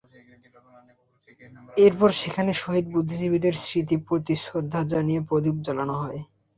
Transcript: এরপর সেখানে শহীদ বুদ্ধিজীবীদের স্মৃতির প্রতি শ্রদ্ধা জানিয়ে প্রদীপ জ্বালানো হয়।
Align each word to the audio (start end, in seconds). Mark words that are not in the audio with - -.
এরপর 1.77 2.09
সেখানে 2.21 2.51
শহীদ 2.61 2.85
বুদ্ধিজীবীদের 2.93 3.53
স্মৃতির 3.63 4.01
প্রতি 4.07 4.33
শ্রদ্ধা 4.43 4.81
জানিয়ে 4.91 5.19
প্রদীপ 5.29 5.55
জ্বালানো 5.65 5.95
হয়। 6.01 6.19